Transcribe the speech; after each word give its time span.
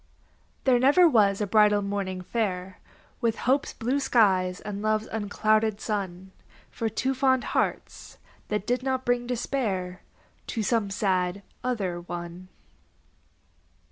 There 0.63 0.79
never 0.79 1.07
was 1.07 1.41
a 1.41 1.45
bridal 1.45 1.83
morning 1.83 2.21
fair 2.23 2.79
With 3.21 3.37
hope's 3.45 3.71
blue 3.71 3.99
skies 3.99 4.59
and 4.59 4.81
love's 4.81 5.05
unclouded 5.05 5.79
sun 5.79 6.31
For 6.71 6.89
two 6.89 7.13
fond 7.13 7.43
hearts, 7.53 8.17
that 8.47 8.65
did 8.65 8.81
not 8.81 9.05
bring 9.05 9.27
despair 9.27 10.01
To 10.47 10.63
some 10.63 10.89
sad 10.89 11.43
other 11.63 12.01
one. 12.01 12.47